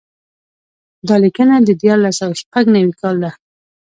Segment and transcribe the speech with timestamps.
[1.07, 3.31] دا لیکنه د دیارلس سوه شپږ نوي کال ده.